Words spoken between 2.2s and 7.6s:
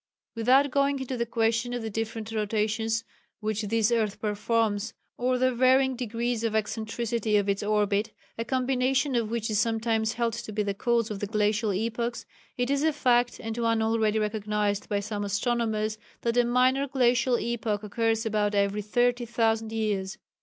rotations which this earth performs, or the varying degrees of eccentricity of